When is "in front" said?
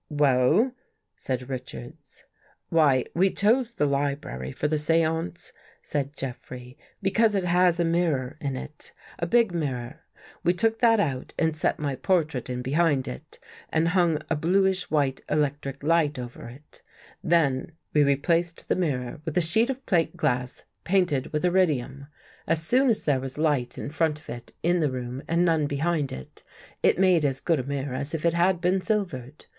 23.77-24.19